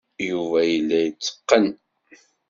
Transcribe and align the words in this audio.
Yuba 0.29 0.59
yella 0.71 0.97
yetteqqen. 1.01 1.67